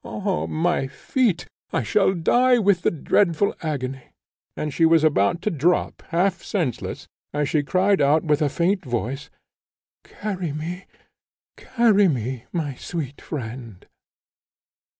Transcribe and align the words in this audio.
Ah, 0.03 0.47
my 0.47 0.87
feet! 0.87 1.45
I 1.71 1.83
shall 1.83 2.15
die 2.15 2.57
with 2.57 2.81
the 2.81 2.89
dreadful 2.89 3.53
agony." 3.61 4.05
And 4.57 4.73
she 4.73 4.83
was 4.83 5.03
about 5.03 5.43
to 5.43 5.51
drop, 5.51 6.01
half 6.07 6.41
senseless, 6.41 7.07
as 7.33 7.47
she 7.49 7.61
cried 7.61 8.01
out 8.01 8.23
with 8.23 8.41
a 8.41 8.49
faint 8.49 8.83
voice, 8.83 9.29
"Carry 10.03 10.53
me, 10.53 10.85
carry 11.55 12.07
me, 12.07 12.45
my 12.51 12.73
sweet 12.73 13.21
friend!" 13.21 13.85